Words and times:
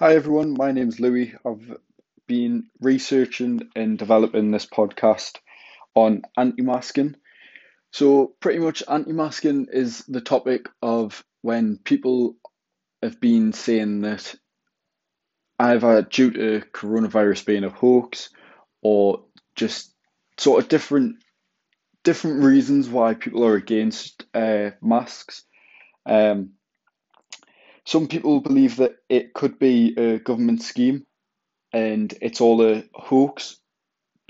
Hi 0.00 0.14
everyone, 0.14 0.54
my 0.56 0.72
name's 0.72 0.98
Louis. 0.98 1.34
I've 1.44 1.76
been 2.26 2.68
researching 2.80 3.68
and 3.76 3.98
developing 3.98 4.50
this 4.50 4.64
podcast 4.64 5.36
on 5.94 6.22
anti-masking. 6.38 7.16
So 7.92 8.32
pretty 8.40 8.60
much 8.60 8.82
anti-masking 8.88 9.66
is 9.70 10.02
the 10.08 10.22
topic 10.22 10.70
of 10.80 11.22
when 11.42 11.76
people 11.76 12.36
have 13.02 13.20
been 13.20 13.52
saying 13.52 14.00
that 14.00 14.34
either 15.58 16.00
due 16.00 16.30
to 16.30 16.62
coronavirus 16.72 17.44
being 17.44 17.64
a 17.64 17.68
hoax 17.68 18.30
or 18.80 19.26
just 19.54 19.94
sort 20.38 20.62
of 20.62 20.70
different 20.70 21.16
different 22.04 22.42
reasons 22.42 22.88
why 22.88 23.12
people 23.12 23.44
are 23.44 23.54
against 23.54 24.24
uh, 24.32 24.70
masks. 24.80 25.44
Um, 26.06 26.52
some 27.84 28.06
people 28.06 28.40
believe 28.40 28.76
that 28.76 28.96
it 29.08 29.34
could 29.34 29.58
be 29.58 29.94
a 29.96 30.18
government 30.18 30.62
scheme 30.62 31.06
and 31.72 32.12
it's 32.20 32.40
all 32.40 32.62
a 32.62 32.84
hoax 32.94 33.56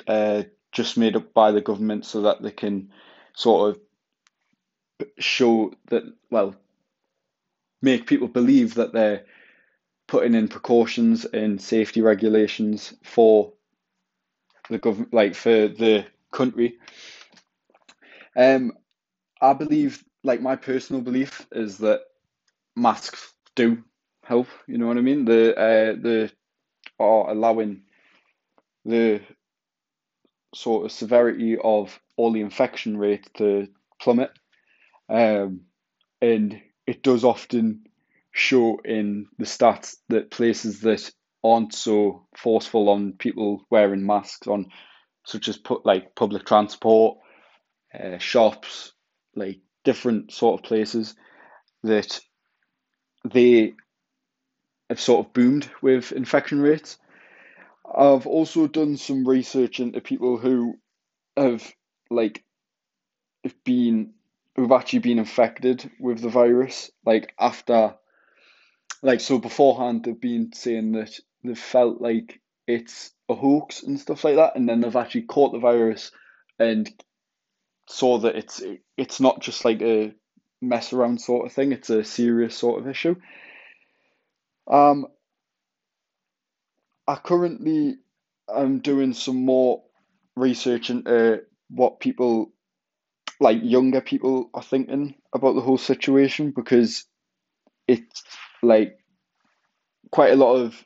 uh, 0.06 0.45
just 0.73 0.97
made 0.97 1.16
up 1.16 1.33
by 1.34 1.52
the 1.52 1.61
government 1.61 2.05
so 2.05 2.23
that 2.23 2.42
they 2.42 2.51
can 2.51 2.91
sort 3.34 3.70
of 3.70 3.80
show 5.19 5.73
that, 5.89 6.05
well, 6.30 6.55
make 7.83 8.06
people 8.06 8.28
believe 8.28 8.75
that 8.75 8.92
they're 8.92 9.25
putting 10.06 10.34
in 10.34 10.48
precautions 10.48 11.25
and 11.25 11.61
safety 11.61 12.03
regulations 12.03 12.95
for 13.03 13.53
the 14.69 14.78
government, 14.78 15.12
like 15.14 15.34
for 15.34 15.69
the 15.69 16.05
country. 16.33 16.78
Um, 18.37 18.73
I 19.41 19.55
believe, 19.55 20.05
like 20.23 20.41
my 20.41 20.56
personal 20.56 21.03
belief 21.03 21.47
is 21.53 21.78
that 21.78 22.03
masks 22.77 23.33
do 23.60 23.82
help. 24.24 24.48
You 24.66 24.78
know 24.78 24.87
what 24.87 24.96
I 24.96 25.02
mean? 25.02 25.24
The 25.24 25.56
uh, 25.56 25.92
the 26.00 26.32
are 26.98 27.30
allowing 27.30 27.83
the 28.84 29.20
sort 30.55 30.84
of 30.84 30.92
severity 30.92 31.56
of 31.62 31.98
all 32.17 32.33
the 32.33 32.41
infection 32.41 32.97
rate 32.97 33.28
to 33.34 33.69
plummet, 34.00 34.30
um, 35.08 35.62
and 36.20 36.61
it 36.86 37.02
does 37.02 37.25
often 37.25 37.84
show 38.33 38.78
in 38.84 39.27
the 39.39 39.44
stats 39.44 39.97
that 40.08 40.30
places 40.30 40.80
that 40.80 41.11
aren't 41.42 41.74
so 41.74 42.27
forceful 42.36 42.89
on 42.89 43.12
people 43.12 43.64
wearing 43.70 44.06
masks 44.06 44.47
on 44.47 44.67
such 45.24 45.48
as 45.48 45.56
put 45.56 45.84
like 45.84 46.14
public 46.14 46.47
transport 46.47 47.19
uh, 47.98 48.19
shops 48.19 48.92
like 49.34 49.61
different 49.84 50.33
sort 50.33 50.61
of 50.61 50.67
places 50.67 51.14
that 51.83 52.20
they 53.25 53.75
have 54.89 55.01
sort 55.01 55.27
of 55.27 55.33
boomed 55.33 55.69
with 55.83 56.13
infection 56.13 56.61
rates. 56.61 56.99
I've 57.85 58.27
also 58.27 58.67
done 58.67 58.97
some 58.97 59.27
research 59.27 59.81
into 59.81 60.01
people 60.01 60.37
who 60.37 60.75
have 61.37 61.63
like 62.11 62.45
have 63.45 63.55
been 63.65 64.15
who've 64.57 64.73
actually 64.73 64.98
been 65.01 65.19
infected 65.19 65.91
with 65.98 66.21
the 66.21 66.29
virus, 66.29 66.91
like 67.05 67.35
after 67.39 67.95
like 69.03 69.21
so 69.21 69.39
beforehand 69.39 70.05
they've 70.05 70.21
been 70.21 70.53
saying 70.53 70.93
that 70.93 71.19
they've 71.43 71.59
felt 71.59 72.01
like 72.01 72.41
it's 72.67 73.13
a 73.29 73.35
hoax 73.35 73.83
and 73.83 73.98
stuff 73.98 74.25
like 74.25 74.37
that, 74.37 74.57
and 74.57 74.69
then 74.69 74.81
they've 74.81 74.97
actually 74.97 75.23
caught 75.23 75.53
the 75.53 75.59
virus 75.59 76.13
and 76.59 76.91
saw 77.89 78.19
that 78.19 78.37
it's 78.37 78.63
it's 78.97 79.21
not 79.21 79.41
just 79.41 79.65
like 79.65 79.83
a 79.83 80.13
mess 80.61 80.92
around 80.92 81.20
sort 81.20 81.47
of 81.47 81.53
thing. 81.53 81.72
It's 81.72 81.91
a 81.91 82.05
serious 82.05 82.56
sort 82.56 82.80
of 82.80 82.89
issue. 82.89 83.16
Um, 84.67 85.06
I 87.06 87.17
currently 87.17 87.97
am 88.48 88.78
doing 88.78 89.14
some 89.14 89.44
more 89.44 89.83
research 90.36 90.91
into 90.91 91.42
what 91.69 92.00
people, 92.00 92.52
like 93.40 93.58
younger 93.62 94.01
people, 94.01 94.51
are 94.55 94.62
thinking 94.62 95.14
about 95.33 95.55
the 95.55 95.61
whole 95.61 95.79
situation 95.79 96.51
because 96.51 97.05
it's 97.89 98.23
like 98.62 98.98
quite 100.12 100.33
a 100.33 100.36
lot 100.36 100.56
of 100.56 100.85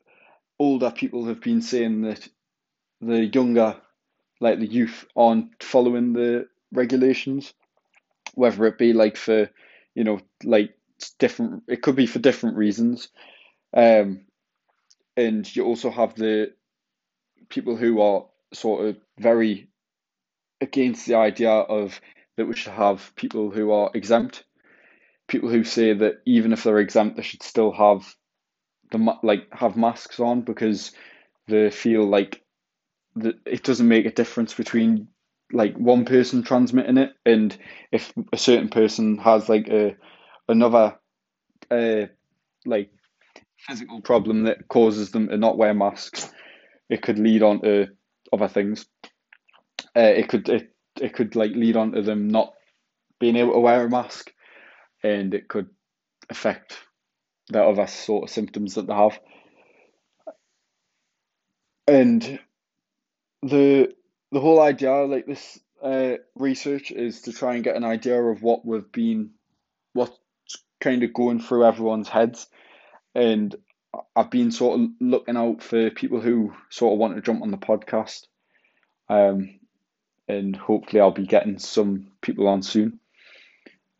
older 0.58 0.90
people 0.90 1.26
have 1.26 1.40
been 1.40 1.60
saying 1.60 2.02
that 2.02 2.26
the 3.00 3.26
younger, 3.26 3.76
like 4.40 4.58
the 4.58 4.66
youth, 4.66 5.04
aren't 5.16 5.62
following 5.62 6.12
the 6.12 6.46
regulations, 6.72 7.52
whether 8.34 8.66
it 8.66 8.78
be 8.78 8.92
like 8.92 9.16
for 9.16 9.50
you 9.94 10.04
know, 10.04 10.20
like 10.42 10.74
different. 11.18 11.64
It 11.68 11.82
could 11.82 11.96
be 11.96 12.06
for 12.06 12.18
different 12.18 12.56
reasons, 12.56 13.08
um, 13.76 14.26
and 15.16 15.54
you 15.54 15.64
also 15.64 15.90
have 15.90 16.14
the 16.14 16.52
people 17.48 17.76
who 17.76 18.00
are 18.00 18.26
sort 18.52 18.86
of 18.86 18.96
very 19.18 19.68
against 20.60 21.06
the 21.06 21.14
idea 21.14 21.50
of 21.50 22.00
that 22.36 22.46
we 22.46 22.56
should 22.56 22.72
have 22.72 23.14
people 23.16 23.50
who 23.50 23.70
are 23.70 23.90
exempt. 23.94 24.44
People 25.28 25.48
who 25.48 25.64
say 25.64 25.94
that 25.94 26.16
even 26.26 26.52
if 26.52 26.64
they're 26.64 26.78
exempt, 26.78 27.16
they 27.16 27.22
should 27.22 27.42
still 27.42 27.72
have 27.72 28.14
the 28.90 29.16
like 29.22 29.46
have 29.52 29.76
masks 29.76 30.20
on 30.20 30.42
because 30.42 30.92
they 31.46 31.70
feel 31.70 32.04
like 32.04 32.42
that 33.16 33.36
it 33.46 33.62
doesn't 33.62 33.88
make 33.88 34.06
a 34.06 34.12
difference 34.12 34.54
between 34.54 35.08
like 35.54 35.76
one 35.76 36.04
person 36.04 36.42
transmitting 36.42 36.98
it, 36.98 37.12
and 37.24 37.56
if 37.92 38.12
a 38.32 38.36
certain 38.36 38.68
person 38.68 39.18
has 39.18 39.48
like 39.48 39.68
a 39.68 39.96
another 40.48 40.98
uh, 41.70 42.06
like 42.66 42.90
physical 43.58 44.02
problem 44.02 44.44
that 44.44 44.68
causes 44.68 45.10
them 45.10 45.28
to 45.28 45.36
not 45.36 45.56
wear 45.56 45.72
masks, 45.72 46.30
it 46.90 47.02
could 47.02 47.18
lead 47.18 47.42
on 47.42 47.62
to 47.62 47.86
other 48.32 48.48
things. 48.48 48.86
Uh, 49.96 50.00
it 50.00 50.28
could 50.28 50.48
it 50.48 50.74
it 51.00 51.14
could 51.14 51.36
like 51.36 51.52
lead 51.52 51.76
on 51.76 51.92
to 51.92 52.02
them 52.02 52.28
not 52.28 52.52
being 53.20 53.36
able 53.36 53.52
to 53.52 53.60
wear 53.60 53.86
a 53.86 53.90
mask, 53.90 54.32
and 55.02 55.34
it 55.34 55.48
could 55.48 55.68
affect 56.28 56.78
the 57.48 57.62
other 57.62 57.86
sort 57.86 58.24
of 58.24 58.30
symptoms 58.30 58.74
that 58.74 58.86
they 58.86 58.94
have. 58.94 59.18
And 61.86 62.40
the 63.42 63.92
the 64.34 64.40
whole 64.40 64.60
idea, 64.60 64.92
like 65.04 65.26
this 65.26 65.60
uh, 65.80 66.14
research, 66.34 66.90
is 66.90 67.22
to 67.22 67.32
try 67.32 67.54
and 67.54 67.64
get 67.64 67.76
an 67.76 67.84
idea 67.84 68.20
of 68.20 68.42
what 68.42 68.66
we've 68.66 68.90
been, 68.90 69.30
what's 69.92 70.18
kind 70.80 71.04
of 71.04 71.14
going 71.14 71.40
through 71.40 71.64
everyone's 71.64 72.08
heads, 72.08 72.48
and 73.14 73.54
I've 74.14 74.32
been 74.32 74.50
sort 74.50 74.80
of 74.80 74.88
looking 75.00 75.36
out 75.36 75.62
for 75.62 75.88
people 75.90 76.20
who 76.20 76.52
sort 76.68 76.92
of 76.92 76.98
want 76.98 77.14
to 77.14 77.22
jump 77.22 77.42
on 77.42 77.52
the 77.52 77.56
podcast, 77.56 78.26
um, 79.08 79.60
and 80.26 80.56
hopefully 80.56 81.00
I'll 81.00 81.12
be 81.12 81.26
getting 81.26 81.60
some 81.60 82.08
people 82.20 82.48
on 82.48 82.62
soon. 82.64 82.98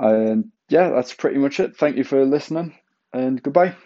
And 0.01 0.51
yeah, 0.69 0.91
that's 0.91 1.15
pretty 1.15 1.39
much 1.39 1.61
it. 1.61 1.77
Thank 1.77 1.97
you 1.97 2.03
for 2.03 2.25
listening, 2.25 2.77
and 3.13 3.41
goodbye. 3.41 3.77